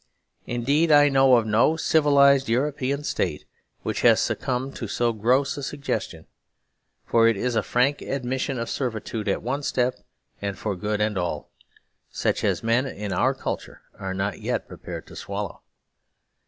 Indeed, 0.47 0.91
I 0.91 1.09
know 1.09 1.35
of 1.35 1.45
no 1.45 1.77
civilised 1.77 2.49
European 2.49 3.03
state 3.03 3.45
which 3.83 4.01
has 4.01 4.19
succumbed 4.19 4.75
to 4.77 4.87
so 4.87 5.13
gross 5.13 5.57
a 5.57 5.61
suggestion. 5.61 6.25
For 7.05 7.27
it 7.27 7.37
is 7.37 7.55
a 7.55 7.61
frank 7.61 8.01
admission 8.01 8.57
of 8.57 8.67
servitudeatonestep.and 8.67 10.57
for 10.57 10.75
good 10.75 11.01
and 11.01 11.19
all.such 11.19 12.43
as 12.43 12.63
men 12.63 12.87
of 12.87 13.13
our 13.13 13.35
culture 13.35 13.83
are 13.99 14.15
not 14.15 14.41
yet 14.41 14.67
prepared 14.67 15.05
to 15.05 15.15
swallow. 15.15 15.61